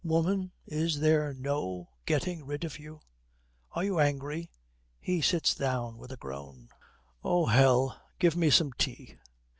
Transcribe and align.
'Woman, 0.03 0.51
is 0.65 0.99
there 0.99 1.31
no 1.31 1.91
getting 2.07 2.43
rid 2.43 2.63
of 2.63 2.79
you!' 2.79 3.01
'Are 3.73 3.83
you 3.83 3.99
angry?' 3.99 4.49
He 4.99 5.21
sits 5.21 5.53
down 5.53 5.99
with 5.99 6.11
a 6.11 6.17
groan. 6.17 6.69
'Oh, 7.23 7.45
hell! 7.45 8.01
Give 8.17 8.35
me 8.35 8.49
some 8.49 8.73
tea.' 8.73 9.19